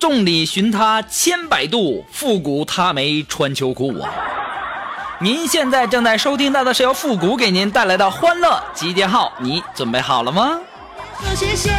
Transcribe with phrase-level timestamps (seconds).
[0.00, 4.10] 众里寻他千百度，复古他没穿秋裤啊！
[5.20, 10.58] 您现在正在收听到的是由复古给您带来的欢乐集结号，你准备好了吗？
[11.36, 11.70] 谢谢。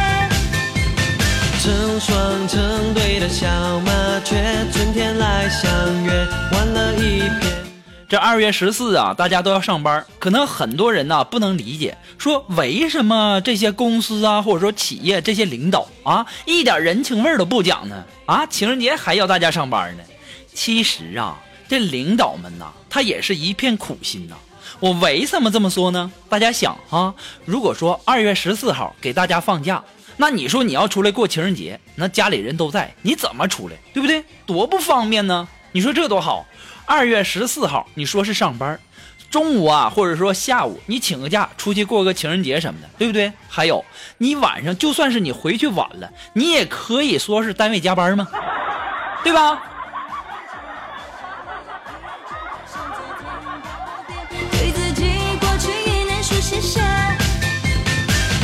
[1.60, 2.16] 成双
[2.46, 3.48] 成对的小
[3.80, 4.36] 麻雀，
[4.72, 7.61] 春天来相约，换了一片。
[8.12, 18.04] 这二月十四啊，大家都要上班，可能很多人呢不能理解，说为什么这些公司啊，或者说企业这些领导啊，一点人情味都不讲呢？
[18.26, 20.02] 啊，情人节还要大家上班呢？
[20.52, 24.36] 其实啊，这领导们呐，他也是一片苦心呐。
[24.78, 26.12] 我为什么这么说呢？
[26.28, 27.14] 大家想啊，
[27.46, 29.82] 如果说二月十四号给大家放假，
[30.18, 33.76] 那你说你要出来过情人节，那家里人都在，你怎么出来？
[33.94, 34.22] 对不对？
[34.44, 35.48] 多不方便呢！
[35.74, 36.44] 你说这多好。
[36.86, 38.78] 二月十四号，你说是上班，
[39.30, 43.32] 中午啊，或者说下午，你请个假出去过个情人节什么的，对不对？
[43.48, 43.84] 还有，
[44.18, 48.28] 你晚上就算是你回去晚了，你也可以说是单位加班吗？
[49.24, 49.62] 对吧？
[54.50, 56.80] 对自己过去一年说谢谢。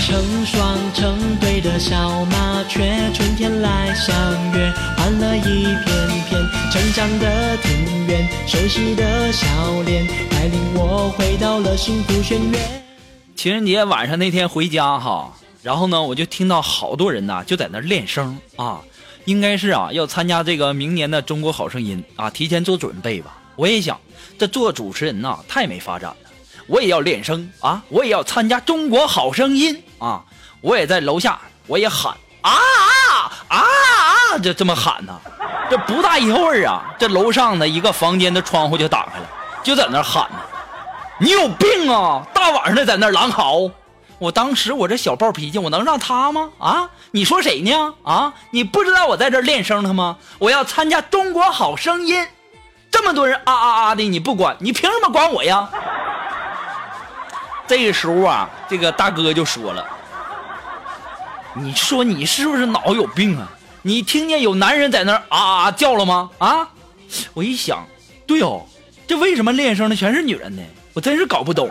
[0.06, 1.27] 成双成对
[1.78, 4.12] 小麻雀，春天来相
[4.52, 9.46] 约，换了一片片成长的庭院，熟悉的笑
[9.86, 12.58] 脸，带领我回到了幸福轩辕。
[13.36, 18.80] 情人节晚上那天回家哈，然后呢，我就听到好多人呐就在那练声啊，
[19.26, 23.38] 应该是啊要参加这个明年的中国好声音啊，提前做准备吧。
[23.54, 23.96] 我也想，
[24.36, 26.16] 这做主持人呐太没发展了，
[26.66, 30.24] 我也要练声啊，我也要参加中国好声音啊，
[30.60, 31.38] 我也在楼下
[31.68, 35.16] 我也喊啊啊啊啊，就这么喊呢。
[35.70, 39.26] 这不大一会儿啊，这楼上的一个房间的窗户就打开了，
[39.62, 40.38] 就在那喊呢。
[41.20, 42.22] 你有病啊！
[42.32, 43.70] 大晚上的在那儿狼嚎，
[44.18, 46.48] 我当时我这小暴脾气，我能让他吗？
[46.58, 47.92] 啊，你说谁呢？
[48.04, 50.16] 啊，你不知道我在这儿练声了吗？
[50.38, 52.26] 我要参加中国好声音，
[52.90, 55.68] 这么多人啊啊啊的，你不管，你凭什么管我呀？
[57.66, 59.84] 这个时候啊，这个大哥就说了
[61.60, 63.48] ：“你说你是不是脑有病啊？
[63.82, 66.30] 你听见有男人在那儿啊啊叫了吗？
[66.38, 66.68] 啊？”
[67.32, 67.86] 我一想，
[68.26, 68.62] 对哦，
[69.06, 70.62] 这为什么练声的全是女人呢？
[70.92, 71.70] 我真是搞不懂。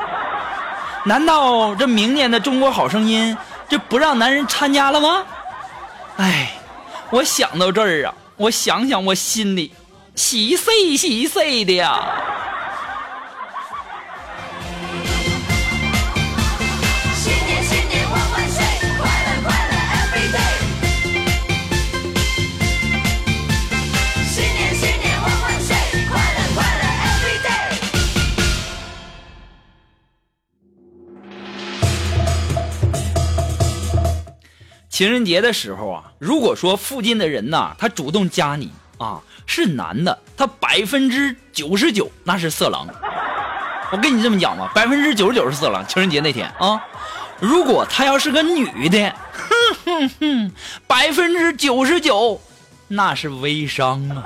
[1.05, 3.37] 难道这明年的中国好声音
[3.69, 5.23] 这不让男人参加了吗？
[6.17, 6.51] 哎，
[7.11, 9.71] 我想到这儿啊，我想想我心里
[10.15, 11.99] 稀碎稀碎的呀。
[34.97, 42.87] 情人节的时候啊，如果说附近的人呐，他主动加你啊，是男的，他百分之九十九那是色狼。
[43.91, 45.85] 我跟你这么讲吧，百分之九十九是色狼。
[45.87, 46.83] 情人节那天啊，
[47.39, 50.51] 如果他要是个女的，哼哼哼，
[50.87, 52.41] 百分之九十九
[52.87, 54.23] 那是微商啊。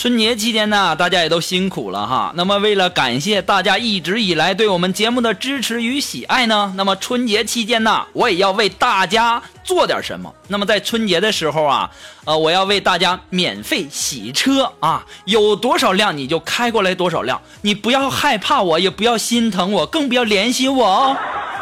[0.00, 2.32] 春节期间呢，大家也都辛苦了哈。
[2.34, 10.34] 那么，为了感谢大家一直以来对我们节目的支持与喜爱呢，那么春节期间呢，我也要为大家做点什么。
[10.48, 11.90] 那么在春节的时候啊，
[12.24, 21.16] 呃，我要为大家免费洗车啊，有多少辆你就开过来多少辆，你不要害怕我，也不要心疼我，更不要联系我哦，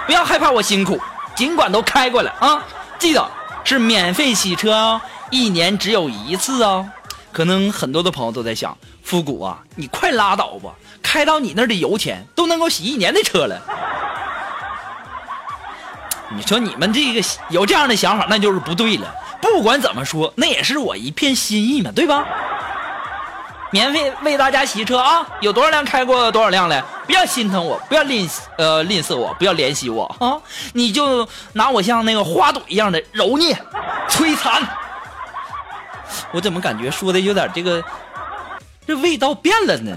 [0.06, 0.96] 不要害怕我辛苦，
[1.34, 2.64] 尽管都开过来啊，
[3.00, 3.28] 记得
[3.64, 5.00] 是免费洗车哦，
[5.32, 6.88] 一年只有一次哦。
[7.32, 10.72] 可能很多的朋友都在想，复古啊，你快拉倒吧，
[11.02, 13.60] 开到你那儿的油钱都能够洗一年的车了。
[16.34, 19.14] 你说你们这个有这样的想法，那就是不对了。
[19.40, 22.26] 不管怎么说，那也是我一片心意嘛，对吧？
[23.70, 30.40] 免费为大家洗车啊，有多少辆开过多少辆了，不要心疼我，不要吝呃吝啬我，不要怜惜我啊！
[30.72, 33.54] 你就拿我像那个花朵一样的揉捏、
[34.08, 34.66] 摧残。
[36.32, 37.82] 我怎么感觉说的有点这个，
[38.86, 39.96] 这味道变了呢？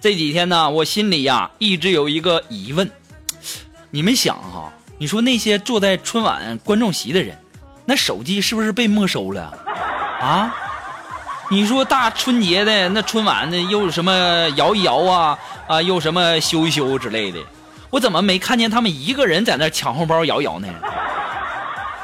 [0.00, 2.90] 这几天呢，我心里呀一直有一个疑问，
[3.90, 7.36] 你们想哈，你说那些坐在春晚观众席的人，
[7.84, 9.52] 那手机是不是被没收了
[10.20, 10.54] 啊？
[11.50, 17.38] 你说大春节的那春晚的又什么摇一摇啊啊，又什么修一修之类的，
[17.90, 20.68] 我怎么没看见他们一个人在那抢红包摇一摇呢？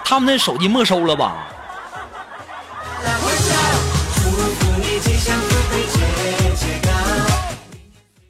[0.04, 1.46] 他们那手机没收了吧？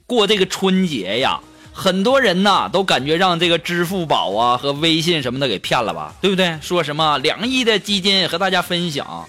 [0.06, 1.38] 过这个春节呀，
[1.78, 6.58] 很多人呐都感觉让这个支付宝啊和微信什么的给骗了吧，对不对？
[6.60, 9.24] 说什么两亿的基金和大家分享，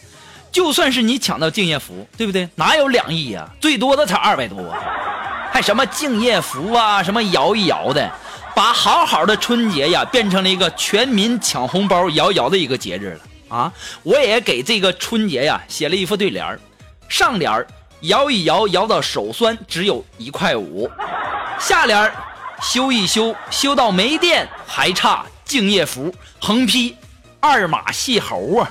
[0.51, 2.49] 就算是你抢到敬业福，对不对？
[2.55, 3.47] 哪有两亿呀？
[3.61, 4.75] 最多的才二百多，
[5.53, 8.11] 还什么敬业福啊，什么摇一摇的，
[8.55, 13.71] 把好好的春节呀变成了一个全民抢红包摇一摇的一个节日了啊！
[14.01, 16.59] 我也给这个春节呀写了一副对联儿
[17.07, 17.67] 上联儿
[18.01, 20.87] 摇一摇，摇到手酸，只有一块五；
[21.59, 22.11] 下联儿
[22.61, 26.13] 修一修，修到没电，还差敬业福。
[26.39, 26.95] 横批：
[27.39, 28.69] 二马戏猴啊！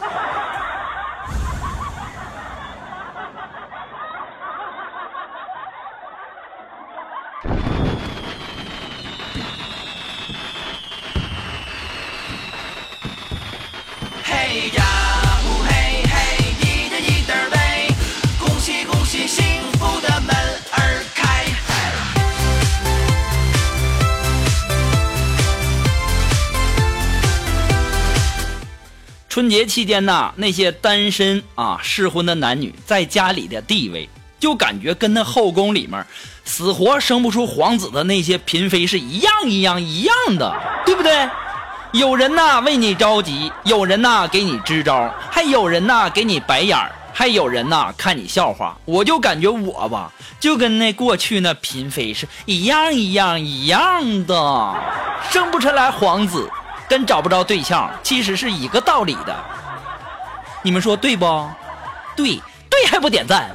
[29.39, 34.09] 春节期间呐，那些单身啊适婚的男女在家里的地位，
[34.41, 36.05] 就感觉跟那后宫里面
[36.45, 40.53] 死活生不出皇子的那些嫔妃是一样一样一样的，
[40.85, 41.29] 对不对？
[41.93, 48.77] 有人呐为你着急，有人呐给你支招，还有人呐给你白眼儿，还有人呐看你笑话。
[48.87, 54.75] 我就感觉我吧，就跟那过去那嫔妃是一样一样一样的，
[55.31, 56.51] 生不出来皇子，
[56.89, 59.37] 跟找不着对象其实是一个道理的。
[60.63, 61.49] 你们说对不？
[62.17, 63.51] 对，对还不点赞？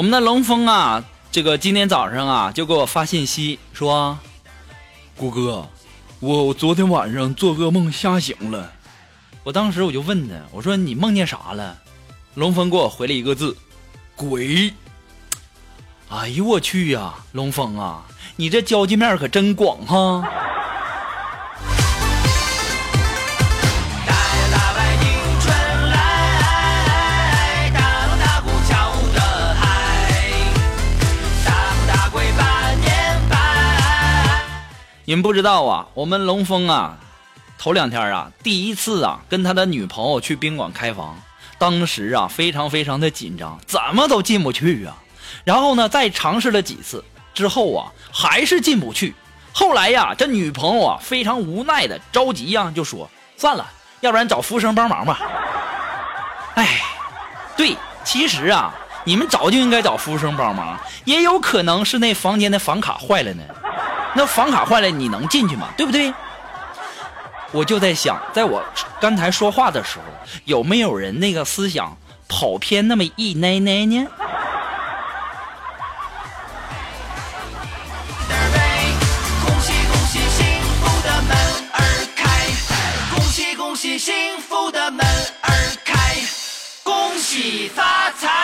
[0.00, 4.18] 我们的龙峰啊，这个今天早上啊就给我发信息说，
[5.14, 5.68] 谷哥，
[6.20, 8.72] 我昨天晚上做噩梦吓醒了。
[9.44, 11.76] 我当时我就问他，我说你梦见啥了？
[12.32, 13.54] 龙峰给我回了一个字，
[14.16, 14.72] 鬼。
[16.08, 18.06] 哎呦我去呀、龙峰啊，
[18.36, 20.26] 你这交际面可真广哈！
[35.10, 36.96] 你们不知道啊，我们龙峰啊，
[37.58, 41.20] 头两天啊，第一次啊跟他的女朋友去宾馆开房，
[41.58, 44.96] 当时啊非常非常的紧张，怎么都进不去啊。
[45.42, 49.12] 然后呢，再尝试了几次之后啊，还是进不去。
[49.52, 53.68] 后来呀，这女朋友啊非常无奈的着急呀、就说算了，
[54.02, 55.18] 要不然找服务生帮忙吧。
[56.54, 56.82] 哎，
[57.56, 63.42] 对，其实啊，你们早就应该找服务生帮忙，也有可能是那房间的房卡坏了呢。
[64.14, 65.68] 那房卡坏了，你能进去吗？
[65.76, 66.12] 对不对？
[67.52, 68.62] 我就在想，在我
[69.00, 70.04] 刚才说话的时候，
[70.44, 71.96] 有没有人那个思想
[72.28, 74.06] 跑偏那么一奶奶呢？
[79.44, 80.46] 恭喜恭喜，幸
[80.80, 81.36] 福的门
[81.72, 81.78] 儿
[82.14, 82.24] 开，
[83.14, 85.50] 恭喜恭喜，幸福的门儿
[85.84, 86.16] 开，
[86.84, 88.39] 恭喜发财。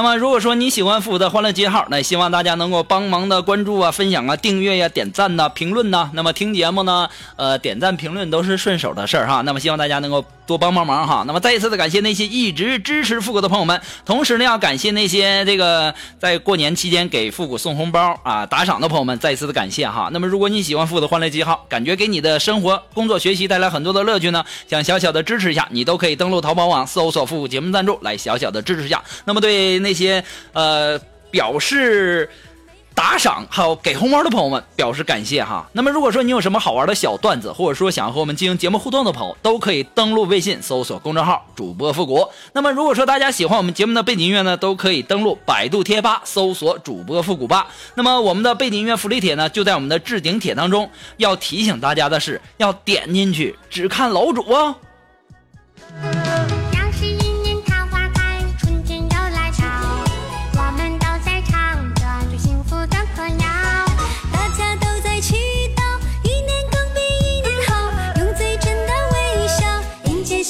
[0.00, 6.08] 那么，如果说你喜欢复古的欢乐街号，那希望大家能够帮忙的关注啊、分享啊、订阅呀、点赞呐、评论呐。
[6.14, 9.42] 那么听节目呢，呃，点赞评论都是顺手的事儿哈。
[9.42, 11.22] 那么希望大家能够多帮帮忙哈。
[11.26, 20.08] 那么再一次的感谢那些一直支持复古的朋友们，同时呢，要感谢那些这个在过年期间给复古送红包啊、打赏的朋友们，再一次的感谢哈。
[20.14, 29.04] 那么如果你喜欢复古的欢乐街号，感觉给你的生活、工作、学习带来很多的乐趣呢，想小小的支持一下，你都可以登录淘宝网搜索“复古节目赞助”来小小的支持一下。
[29.26, 30.98] 那么对那些呃
[31.30, 32.28] 表示
[32.92, 35.66] 打赏还有给红包的朋友们表示感谢哈。
[35.72, 42.28] 那么如果说你有什么好玩的小段子，或者说想和我们进行节目互动的朋友，都可以登录微信搜索公众号“主播复古”。
[42.52, 47.68] 那么如果说大家喜欢我们节目的背景音乐呢，都可以登录百度贴吧搜索“主播复古吧”。
[47.94, 50.90] 那么我们的背景音乐福利帖呢，就在我们的置顶帖当中。
[51.16, 54.74] 要提醒大家的是，要点进去只看楼主哦。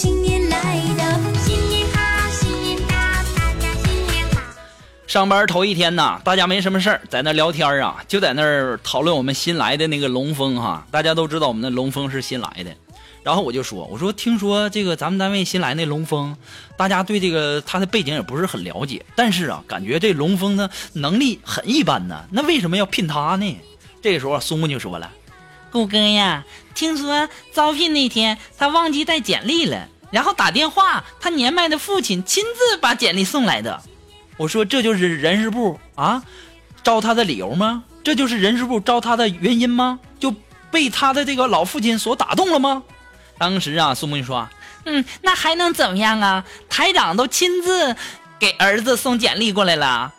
[0.01, 1.05] 新年来到。
[1.41, 2.95] 新年好，新年到，
[3.37, 4.41] 大家新年好。
[5.07, 10.87] 上班头一天呐，大家没什么事儿，在那聊天啊，就在那儿讨论我们新来的那个龙峰哈。
[10.91, 12.75] 大家都知道我们的龙峰是新来的，
[13.23, 16.35] 然后我就说，我说听说这个咱们单位新来那龙峰，
[16.79, 23.55] 大家对这个他的背景也不是很了解，但是啊，感觉这龙峰呢能力很一般呢，那为什么要聘他呢？
[24.01, 25.13] 这个时候啊，苏木就说了，
[25.71, 33.83] 谷歌呀，听说招聘那天他忘记带简历了，然后打电话，他年迈的父亲亲自把简历送来的。
[34.37, 36.23] 我说这就是人事部啊
[36.83, 37.85] 招他的理由吗？
[38.03, 40.01] 这就是人事部招他的原因吗？
[40.19, 40.35] 就
[40.71, 42.83] 被他的这个老父亲所打动了吗？
[43.39, 44.49] 当时啊，苏木就说。
[44.87, 46.45] 嗯，那还能怎么样啊？
[46.69, 47.95] 台长都亲自
[48.39, 50.15] 给儿子送简历过来了。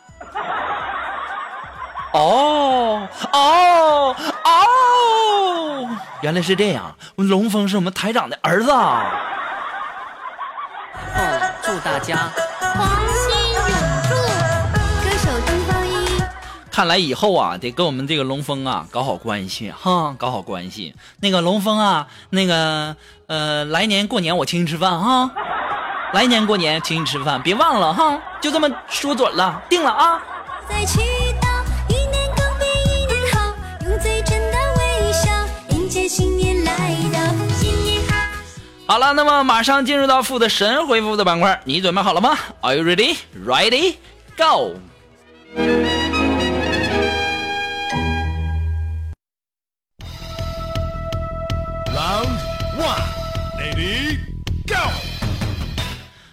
[2.14, 5.90] 哦哦哦！
[6.22, 9.06] 原来是这样，龙峰是我们台长的儿子啊！
[11.16, 11.20] 哦，
[11.62, 13.64] 祝大家黄心永
[14.04, 14.10] 驻，
[15.04, 16.22] 歌手东方一。
[16.70, 20.94] 看来以后啊，得跟我们这个龙峰啊搞好关系哈，搞好关系。
[21.22, 22.96] 那个龙峰啊，那个
[23.28, 25.32] 呃，来年过年我请你吃饭哈，
[26.12, 30.22] 来年过年请你吃饭，别忘了哈，就这么说准了，定了啊。
[30.70, 31.00] 在祈
[38.92, 43.16] 好了，那么马上进入到负的神回复的板块，你准备好了吗？Are you ready?
[43.48, 43.96] Ready?
[44.36, 44.74] Go!
[51.96, 52.36] Round
[52.78, 53.02] one,
[53.58, 54.18] lady,
[54.68, 54.76] go！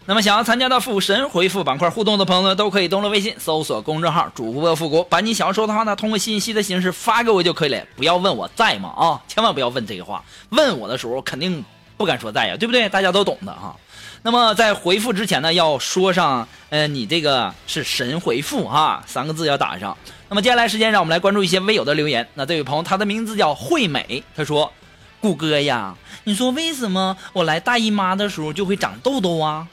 [0.05, 7.81] 那么想要参加到复神回复板块互动的朋友呢，都可以登录微信搜索公众号“主播复古”，把你想要说的话呢，通过信息的形式发给我就可以了。
[7.95, 10.25] 不要问我在吗啊，千万不要问这个话。
[10.49, 11.65] 问我的时候肯定
[11.99, 12.89] 不敢说在呀，对不对？
[12.89, 13.77] 大家都懂的哈。
[14.23, 19.97] 那么在回复之前呢，要说上呃，你这个是神回复哈，三个字要打上。
[20.29, 22.27] 那么接下来时间，让我们来关注一些微友的留言。
[22.35, 24.73] 那这位朋友，他的名字叫惠美，他说
[25.21, 29.67] ：“谷歌呀，你说为什么我来大姨妈的时候就会长痘痘啊？”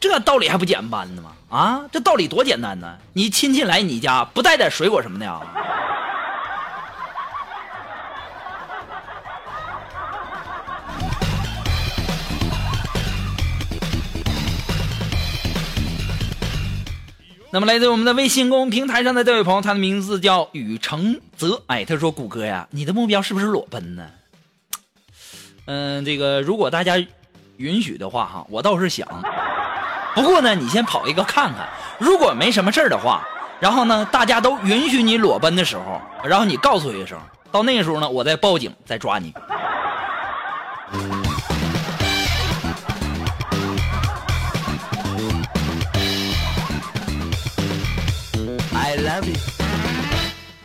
[0.00, 1.32] 这道理还不简单呢吗？
[1.48, 2.96] 啊，这道理多简单呢！
[3.12, 5.40] 你亲戚来你家不带点水果什么的呀？
[17.54, 21.62] 那么来自我们的微信公众平台上的这位朋友，他的名字叫雨成泽。
[21.66, 24.08] 哎，他说：“谷歌呀，你的目标是不是裸奔呢？”
[25.68, 26.96] 嗯，这个如果大家
[27.58, 29.06] 允许的话，哈，我倒是想。
[30.14, 31.68] 不过呢，你先跑一个看看，
[31.98, 33.22] 如果没什么事儿的话，
[33.60, 37.18] 然后呢，大家都允许你裸奔的时候，然后你告诉我一声，
[37.50, 39.34] 到那个时候呢，我再报警，再抓你。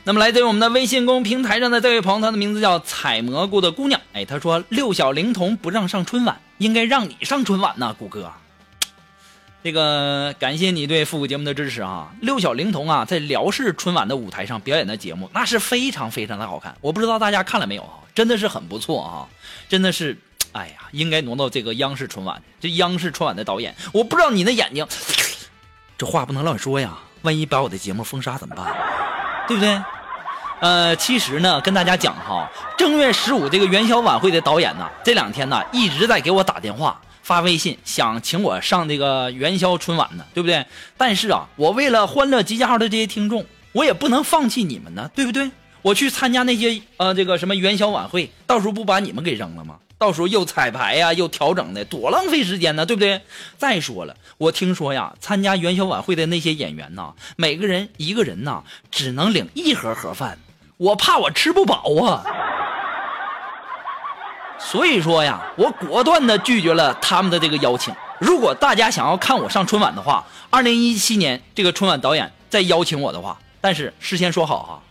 [0.03, 3.99] 那么来自于我们的微信公平台上的这位朋友，他的名字叫采蘑菇的姑娘。
[4.13, 8.31] 哎，他说六小龄童不让上春晚，应该让你上春晚呐，谷歌。
[9.63, 12.13] 这个感谢你对复古节目的支持啊！
[12.21, 16.73] 六小龄童啊，在辽视春晚的舞台上表演的节目，那是非常非常的好看。
[16.79, 17.99] 我不知道大家看了没有啊？
[18.15, 19.27] 真的是很不错啊！
[19.67, 20.17] 真的是，
[20.53, 22.41] 哎呀，应该挪到这个央视春晚。
[22.61, 24.87] 这央视春晚的导演，我不知道你的眼睛，
[25.97, 28.65] 这话不能乱说呀，万一把我的节目封杀怎么办？
[29.49, 29.77] 对不对？
[30.61, 40.65] 呃，其实呢，跟大家讲哈，正月十五这个元宵晚会的导演呢，这两天呢一直在给我打电话，发微信想请我上这个元宵春晚呢，对不对？
[40.95, 45.51] 但是啊，我为了欢乐集结号的这些听众，我也不能放弃你们呢，对不对？
[45.81, 49.75] 我去参加那些呃这个什么元宵晚会，到时候不把你们给扔了吗？
[49.97, 53.21] 到时候又彩排呀、又调整的，多浪费时间呢，对不对？
[53.57, 60.37] 再说了，我听说呀，参加元宵晚会的那些演员呐，每个人一个人呐，只能领一盒盒饭，
[60.77, 62.23] 我怕我吃不饱啊。
[64.59, 67.93] 所以说呀，我果断的拒绝了他们的这个邀请。
[68.19, 74.81] 如果大家想要看我上春晚的话，二零一七年这个春晚导演再邀请我的话，但是事先说好哈，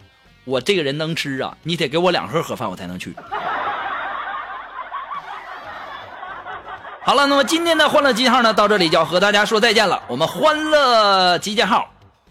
[0.45, 3.15] 我这个人能吃啊，你得给我两盒盒饭我才能去。
[7.07, 10.03] 好了，那么今天的欢乐集结号呢，到这里就要和大家说再见了。
[10.09, 11.89] 我们欢乐集结号，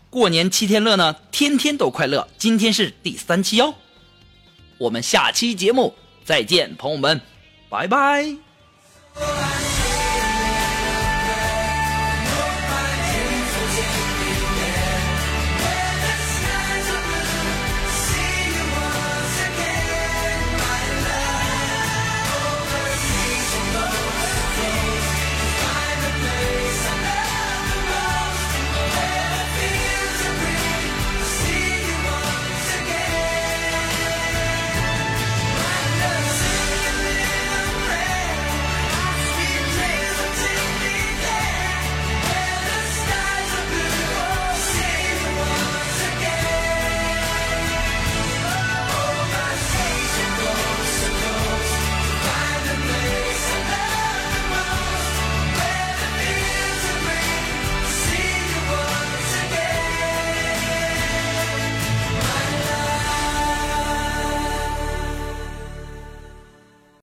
[0.10, 2.27] 过年七天乐呢，天天都快乐。
[2.38, 3.74] 今天是第三期哦，
[4.77, 7.22] 我们下期节目再见，朋友们，
[7.70, 8.45] 拜拜。